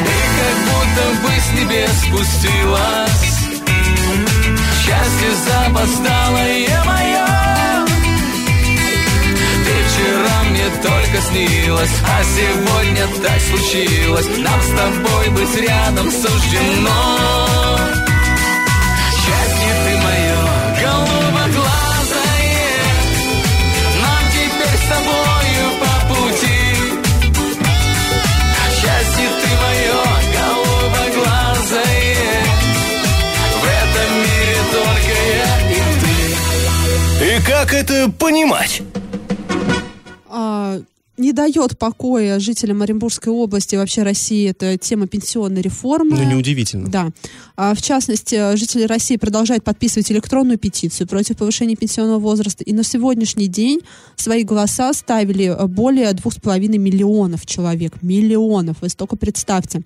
[0.05, 3.29] И как будто бы с небес спустилась
[4.85, 6.18] Счастье запоздалое
[11.29, 17.39] снилась А сегодня так случилось Нам с тобой быть рядом суждено
[19.29, 20.41] Счастье ты мое,
[20.81, 21.66] голубоглазое,
[24.03, 26.62] нам теперь с тобою по пути.
[28.72, 30.01] Счастье ты мое,
[30.39, 32.33] голубоглазое,
[33.53, 37.37] в этом мире только я и ты.
[37.37, 38.83] И как это понимать?
[41.39, 46.16] Дает покоя жителям Оренбургской области, вообще России, это тема пенсионной реформы.
[46.16, 46.89] Ну, неудивительно.
[46.89, 47.11] Да.
[47.55, 52.64] А, в частности, жители России продолжают подписывать электронную петицию против повышения пенсионного возраста.
[52.64, 53.82] И на сегодняшний день
[54.16, 58.03] свои голоса ставили более двух с половиной миллионов человек.
[58.03, 58.78] Миллионов.
[58.80, 59.82] Вы столько представьте.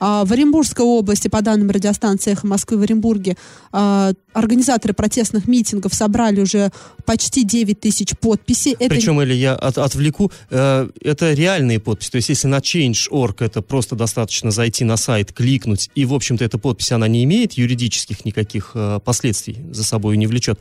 [0.00, 3.36] А, в Оренбургской области, по данным радиостанции «Эхо Москвы» в Оренбурге,
[3.70, 6.70] а, организаторы протестных митингов собрали уже
[7.04, 8.72] почти 9 тысяч подписей.
[8.72, 8.88] Это...
[8.88, 12.10] Причем, или я от, отвлеку, э, это реальные подписи.
[12.10, 16.44] То есть, если на Change.org это просто достаточно зайти на сайт, кликнуть, и, в общем-то,
[16.44, 20.60] эта подпись, она не имеет юридических никаких э, последствий за собой не влечет,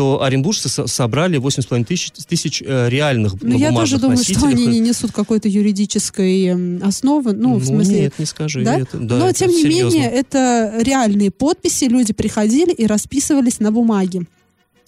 [0.00, 4.64] то оренбуржцы со- собрали 8,5 тысяч, тысяч э, реальных Ну, я тоже думаю, что они
[4.64, 7.34] не несут какой-то юридической э, основы.
[7.34, 8.00] Ну, ну, в смысле...
[8.00, 8.64] нет, не скажи.
[8.64, 8.78] Да?
[8.78, 9.98] Это, да, Но, это тем не серьезно.
[9.98, 11.84] менее, это реальные подписи.
[11.84, 14.22] Люди приходили и расписывались на бумаге.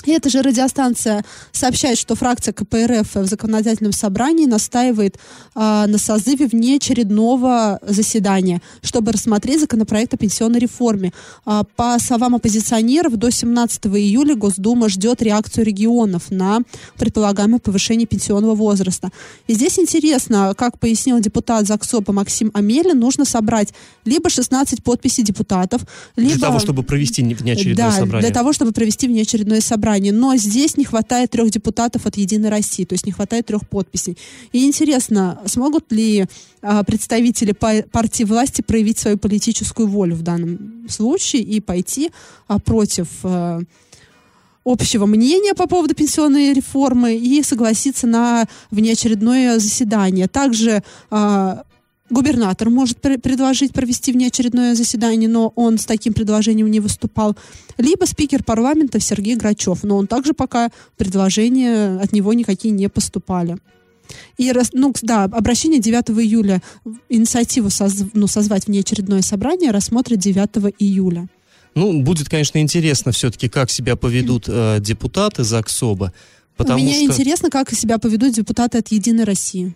[0.04, 5.18] И эта же радиостанция сообщает, что фракция КПРФ в законодательном собрании настаивает
[5.54, 11.12] а, на созыве внеочередного заседания, чтобы рассмотреть законопроект о пенсионной реформе.
[11.44, 16.60] А, по словам оппозиционеров, до 17 июля Госдума ждет реакцию регионов на
[16.98, 19.10] предполагаемое повышение пенсионного возраста.
[19.46, 23.72] И здесь интересно, как пояснил депутат ЗАГСОПа Максим Амелин, нужно собрать
[24.04, 25.82] либо 16 подписей депутатов,
[26.16, 26.32] либо...
[26.32, 28.28] Для того, чтобы провести внеочередное да, собрание.
[28.28, 29.91] для того, чтобы провести внеочередное собрание.
[30.00, 34.16] Но здесь не хватает трех депутатов от «Единой России», то есть не хватает трех подписей.
[34.52, 36.26] И интересно, смогут ли
[36.62, 42.10] а, представители па- партии власти проявить свою политическую волю в данном случае и пойти
[42.48, 43.60] а, против а,
[44.64, 50.28] общего мнения по поводу пенсионной реформы и согласиться на внеочередное заседание.
[50.28, 51.64] Также а,
[52.12, 57.36] губернатор может пр- предложить провести внеочередное заседание, но он с таким предложением не выступал.
[57.78, 63.56] Либо спикер парламента Сергей Грачев, но он также пока предложения от него никакие не поступали.
[64.36, 66.62] И, ну, да, обращение 9 июля,
[67.08, 71.28] инициативу соз- ну, созвать внеочередное собрание рассмотрят 9 июля.
[71.74, 76.12] Ну, будет, конечно, интересно все-таки, как себя поведут э, депутаты ЗАГСОБа.
[76.56, 77.04] Потому Мне что...
[77.04, 79.74] интересно, как себя поведут депутаты от «Единой России».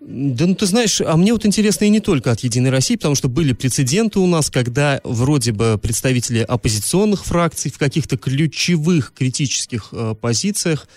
[0.00, 3.14] Да, ну ты знаешь, а мне вот интересно и не только от «Единой России», потому
[3.14, 9.88] что были прецеденты у нас, когда вроде бы представители оппозиционных фракций в каких-то ключевых критических
[9.92, 10.88] э, позициях,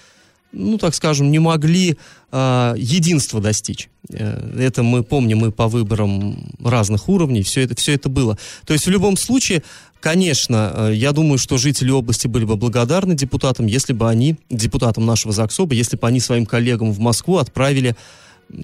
[0.54, 1.98] ну, так скажем, не могли
[2.32, 3.90] э, единства достичь.
[4.10, 8.38] Э, это мы помним, мы по выборам разных уровней, все это, все это было.
[8.66, 9.64] То есть в любом случае,
[10.00, 15.06] конечно, э, я думаю, что жители области были бы благодарны депутатам, если бы они, депутатам
[15.06, 17.98] нашего ЗАГСОБа, если бы они своим коллегам в Москву отправили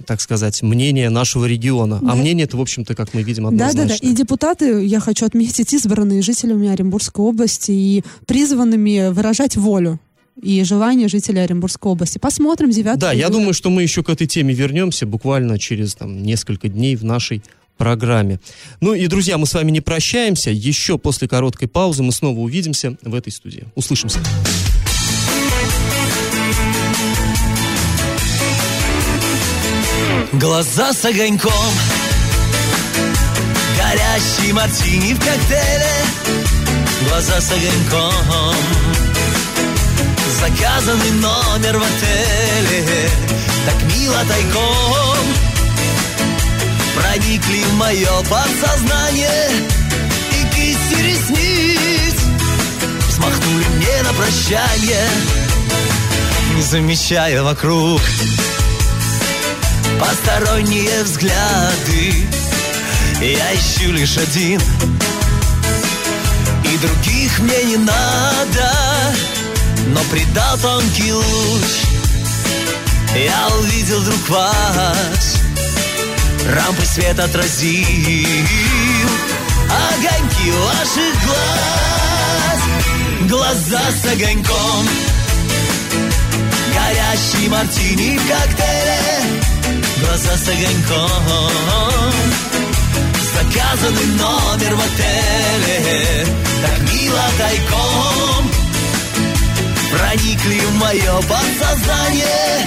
[0.06, 1.98] так сказать, мнение нашего региона.
[2.02, 2.12] Да.
[2.12, 3.88] А мнение это, в общем-то, как мы видим, Да, однозначно.
[3.88, 4.08] да, да.
[4.08, 9.98] И депутаты, я хочу отметить, избранные жителями Оренбургской области и призванными выражать волю
[10.40, 12.18] и желание жителей Оренбургской области.
[12.18, 13.32] Посмотрим 9 Да, я июля.
[13.32, 17.42] думаю, что мы еще к этой теме вернемся буквально через там, несколько дней в нашей
[17.76, 18.40] программе.
[18.80, 20.50] Ну и, друзья, мы с вами не прощаемся.
[20.50, 23.64] Еще после короткой паузы мы снова увидимся в этой студии.
[23.74, 24.18] Услышимся.
[30.32, 31.52] Глаза с огоньком.
[33.76, 35.90] Горящий мартини в коктейле.
[37.08, 38.54] Глаза с огоньком.
[40.38, 43.10] Заказанный номер в отеле.
[43.66, 45.26] Так мило тайком.
[46.94, 49.50] Проникли в мое подсознание.
[50.30, 52.14] И кисти ресниц
[53.08, 55.08] Взмахнули мне на прощание.
[56.54, 58.00] Не замечая вокруг
[60.00, 62.26] посторонние взгляды.
[63.20, 64.60] Я ищу лишь один.
[66.64, 68.72] И других мне не надо.
[69.88, 71.84] Но придал тонкий луч.
[73.14, 75.36] Я увидел вдруг вас.
[76.48, 79.08] Рампы свет отразил.
[79.68, 82.60] Огоньки ваших глаз.
[83.28, 84.88] Глаза с огоньком.
[86.72, 89.59] Горящий мартини в коктейле
[90.10, 91.52] Глаза с огоньком.
[93.32, 96.26] Заказанный номер в отеле.
[96.62, 98.50] Так мило тайком.
[99.92, 102.66] Проникли в мое подсознание.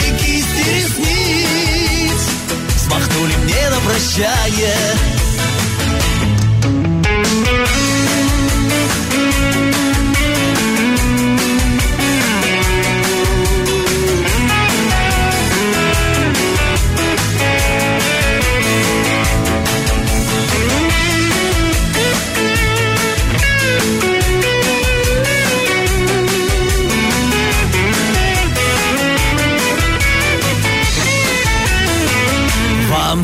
[0.00, 2.20] И кисти ресниц
[2.78, 5.21] Смахнули мне на прощание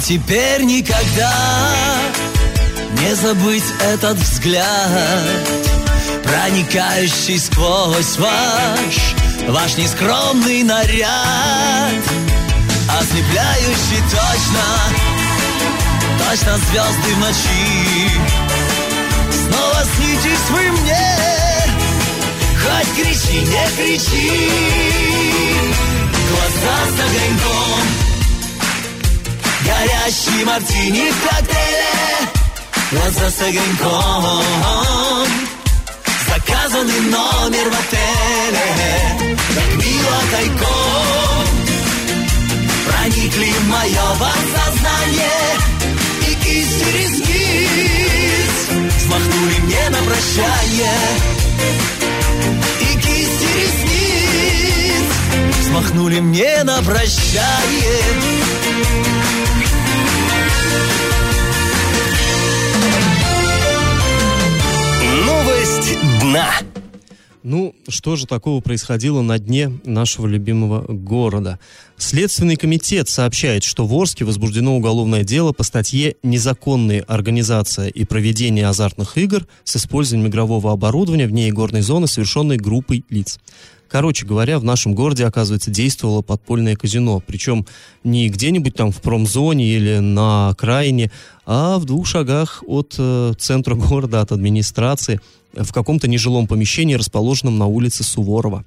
[0.00, 1.32] Теперь никогда.
[3.00, 5.48] Не забыть этот взгляд,
[6.24, 9.14] проникающий сквозь ваш,
[9.48, 12.02] ваш нескромный наряд,
[12.98, 14.64] ослепляющий точно,
[16.18, 18.10] точно звезды в ночи.
[19.30, 21.16] Снова снитесь вы мне,
[22.62, 24.50] хоть кричи, не кричи,
[26.30, 28.17] глаза с огоньком,
[29.68, 31.94] горящий мартини в коктейле,
[32.90, 35.26] глаза с огоньком,
[36.28, 38.68] заказанный номер в отеле,
[39.54, 41.46] как мило тайком,
[42.86, 45.44] проникли в мое подсознание.
[46.28, 48.52] И кисти ресниц
[49.04, 51.00] смахнули мне на прощание.
[52.80, 55.06] И кисти ресниц
[55.68, 57.98] смахнули мне на прощание.
[65.26, 66.50] Новость дна.
[67.44, 71.58] Ну, что же такого происходило на дне нашего любимого города?
[71.96, 78.66] Следственный комитет сообщает, что в Орске возбуждено уголовное дело по статье «Незаконная организация и проведение
[78.66, 83.38] азартных игр с использованием игрового оборудования вне игорной зоны, совершенной группой лиц».
[83.88, 87.22] Короче говоря, в нашем городе, оказывается, действовало подпольное казино.
[87.26, 87.66] Причем
[88.04, 91.10] не где-нибудь там в промзоне или на окраине,
[91.46, 95.20] а в двух шагах от э, центра города, от администрации,
[95.54, 98.64] в каком-то нежилом помещении, расположенном на улице Суворова.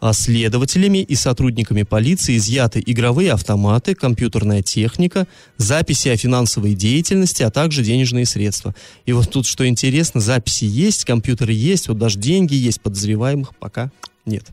[0.00, 5.28] А следователями и сотрудниками полиции изъяты игровые автоматы, компьютерная техника,
[5.58, 8.74] записи о финансовой деятельности, а также денежные средства.
[9.06, 13.92] И вот тут, что интересно, записи есть, компьютеры есть, вот даже деньги есть, подозреваемых пока
[14.26, 14.46] нет.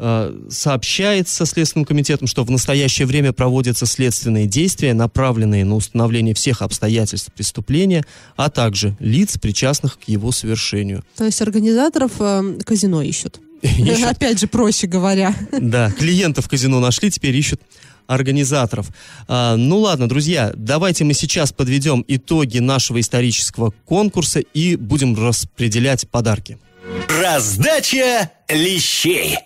[0.00, 6.62] А, Сообщается Следственным комитетом, что в настоящее время проводятся следственные действия, направленные на установление всех
[6.62, 8.04] обстоятельств преступления,
[8.36, 11.04] а также лиц, причастных к его совершению.
[11.16, 13.40] То есть организаторов э, казино ищут.
[13.62, 14.04] Ищут.
[14.06, 15.34] Опять же, проще говоря.
[15.50, 17.60] Да, клиентов казино нашли, теперь ищут
[18.06, 18.88] организаторов.
[19.26, 26.08] А, ну ладно, друзья, давайте мы сейчас подведем итоги нашего исторического конкурса и будем распределять
[26.08, 26.58] подарки.
[27.20, 29.36] Раздача лещей.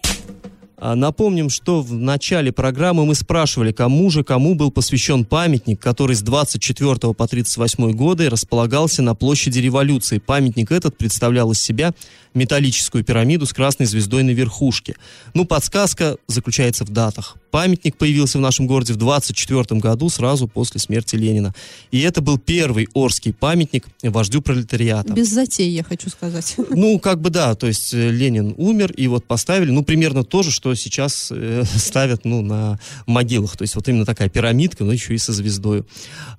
[0.76, 6.16] А, Напомним, что в начале программы мы спрашивали, кому же, кому был посвящен памятник, который
[6.16, 10.18] с 24 по 38 годы располагался на площади революции.
[10.18, 11.92] Памятник этот представлял из себя
[12.34, 14.96] металлическую пирамиду с красной звездой на верхушке.
[15.34, 17.36] Ну, подсказка заключается в датах.
[17.50, 21.54] Памятник появился в нашем городе в 24 году, сразу после смерти Ленина.
[21.90, 25.12] И это был первый Орский памятник вождю пролетариата.
[25.12, 26.56] Без затей, я хочу сказать.
[26.70, 30.42] Ну, как бы да, то есть э, Ленин умер, и вот поставили, ну, примерно то
[30.42, 33.56] же, что сейчас э, ставят, ну, на могилах.
[33.56, 35.84] То есть вот именно такая пирамидка, но еще и со звездой.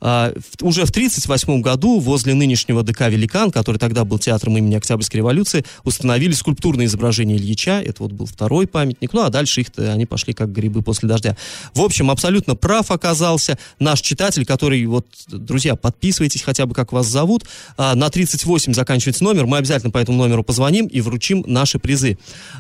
[0.02, 4.76] А, в- уже в 1938 году возле нынешнего ДК «Великан», который тогда был театром имени
[4.76, 7.82] Октябрьской революции, установили скульптурное изображение Ильича.
[7.82, 9.14] Это вот был второй памятник.
[9.14, 11.36] Ну, а дальше их-то они пошли как грибы после дождя.
[11.74, 17.08] В общем, абсолютно прав оказался наш читатель, который, вот, друзья, подписывайтесь хотя бы, как вас
[17.08, 17.44] зовут.
[17.78, 19.46] А, на 38 заканчивается номер.
[19.46, 22.18] Мы обязательно по этому номеру позвоним и вручим наши призы.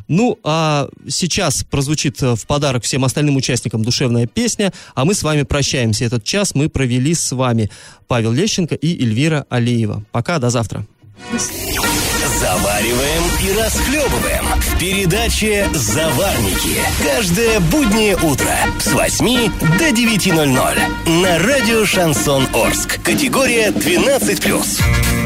[0.08, 5.24] Ну, а сейчас прозвучит э, в подарок всем остальным участникам душевная песня, а мы с
[5.24, 6.06] вами прощаемся.
[6.06, 7.70] Этот час мы провели с вами
[8.08, 10.04] Павел Лещенко и Эльвира Алиева.
[10.12, 10.86] Пока, до завтра.
[12.44, 16.76] Завариваем и расхлебываем в передаче «Заварники».
[17.02, 23.02] Каждое буднее утро с 8 до 9.00 на радио «Шансон Орск».
[23.02, 25.23] Категория 12+.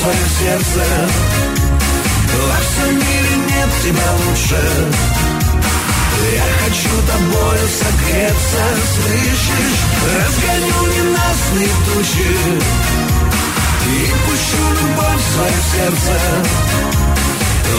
[0.00, 0.82] Свое сердце.
[2.40, 4.60] Во всем мире нет тебя лучше.
[6.32, 8.62] Я хочу тобою согреться,
[8.94, 9.80] слышишь?
[10.16, 12.32] Разгоню ненастные тучи.
[13.88, 16.14] И пущу любовь в свое сердце.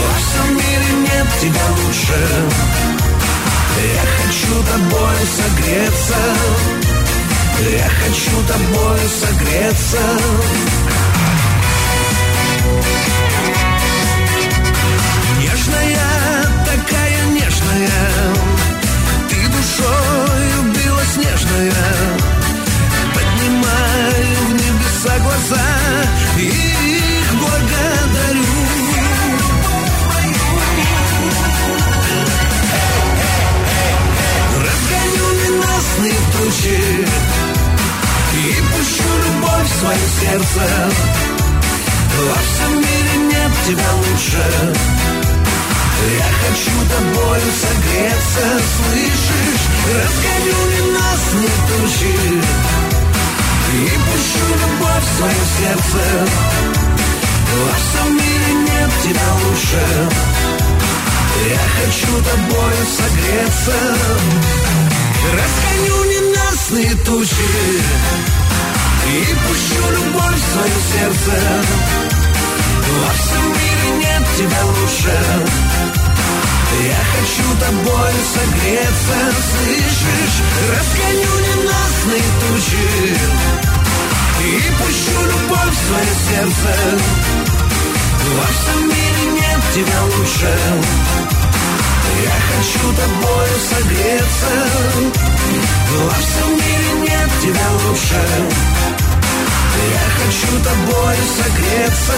[0.02, 2.20] Во всем мире нет тебя лучше.
[3.94, 6.20] Я хочу тобой согреться.
[7.70, 10.81] Я хочу тобой согреться
[15.40, 17.90] Нежная, такая нежная.
[19.28, 22.41] Ты душою белоснежная
[71.12, 71.40] сердце.
[73.00, 75.14] Во всем мире нет тебя лучше.
[76.84, 79.18] Я хочу тобою согреться.
[79.50, 80.38] Слышишь?
[80.70, 83.16] Разгоню ненастные тучи.
[84.42, 86.72] И пущу любовь в свое сердце.
[88.36, 90.52] Во всем мире нет тебя лучше.
[92.24, 94.52] Я хочу тобою согреться.
[96.04, 98.81] Во всем мире нет тебя лучше
[99.92, 102.12] Я хочу тобою согреться.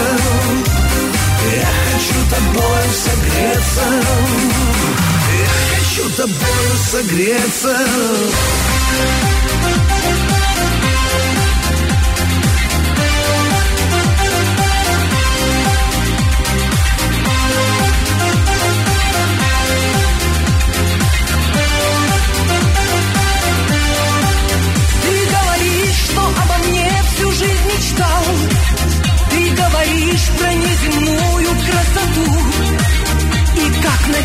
[1.55, 3.85] Я хочу тобою согреться.
[5.41, 7.75] Я хочу тобою согреться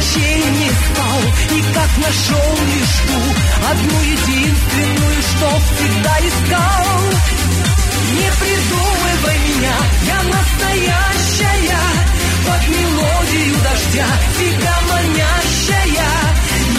[0.01, 1.21] ночей не спал,
[1.75, 3.21] как нашел лишь ту
[3.71, 7.01] Одну единственную, что всегда искал.
[8.17, 9.77] Не придумывай меня,
[10.07, 11.81] я настоящая
[12.47, 16.13] Под мелодию дождя, всегда манящая.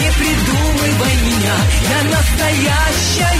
[0.00, 1.56] Не придумывай меня,
[1.90, 3.32] я настоящая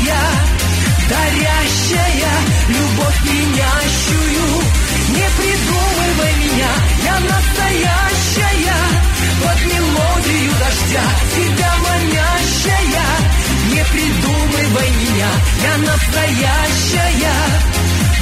[1.11, 2.35] Дарящая
[2.69, 4.63] любовь пьянящую.
[5.09, 6.71] Не придумывай меня,
[7.05, 8.02] я настоящая
[14.73, 15.29] придумывай меня,
[15.63, 17.33] я настоящая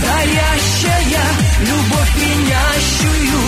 [0.00, 1.24] Дарящая
[1.60, 3.40] любовь пьянящую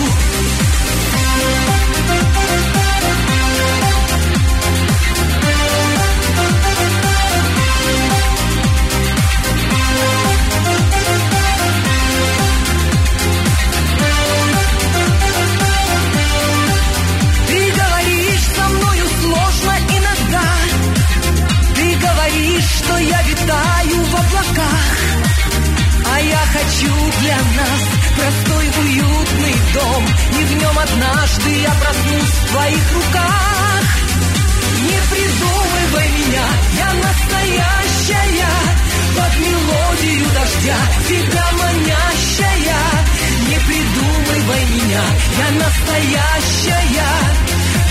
[26.83, 27.81] хочу для нас
[28.15, 30.05] простой уютный дом.
[30.39, 33.83] И в нем однажды я проснусь в твоих руках.
[34.83, 36.45] Не придумывай меня,
[36.77, 38.53] я настоящая.
[39.15, 42.81] Под мелодию дождя, всегда манящая.
[43.49, 45.03] Не придумывай меня,
[45.37, 47.13] я настоящая.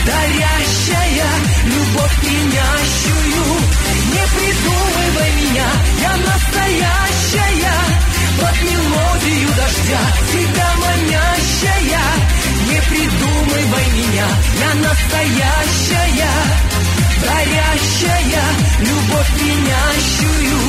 [0.04, 1.30] Дарящая
[1.64, 3.44] любовь пьянящую.
[4.12, 5.68] Не придумывай меня,
[6.02, 7.01] я настоящая
[8.42, 12.06] Под мелодию дождя, всегда манящая
[12.70, 14.28] Не придумывай меня,
[14.60, 16.34] я настоящая
[17.22, 18.44] Дарящая
[18.80, 20.60] любовь пьянящую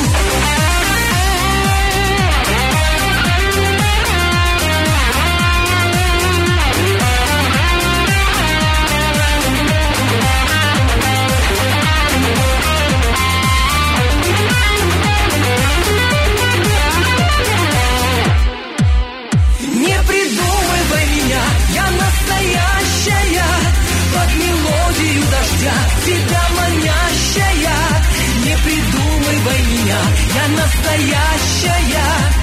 [30.35, 32.33] я настоящая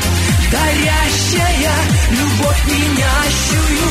[0.51, 1.75] Дарящая
[2.11, 3.91] любовь пьянящую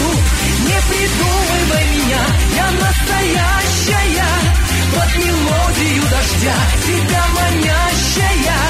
[0.68, 2.24] Не придумывай меня,
[2.56, 4.32] я настоящая.
[4.94, 8.62] Под мелодию дождя, всегда манящая.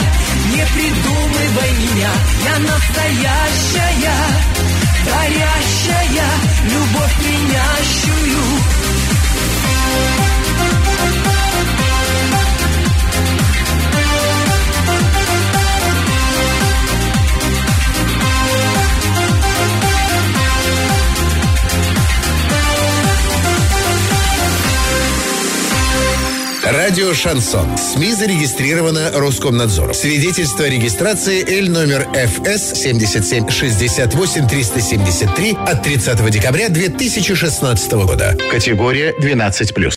[0.52, 2.12] Не придумывай меня,
[2.46, 4.18] я настоящая
[5.06, 6.30] Горящая
[6.64, 8.40] любовь пьянящую
[26.72, 27.80] Радио «Шансон».
[27.80, 29.96] СМИ зарегистрировано Роскомнадзором.
[29.96, 38.38] Свидетельство о регистрации Л номер ФС 7768 373 от 30 декабря 2016 года.
[38.52, 39.88] Категория 12+.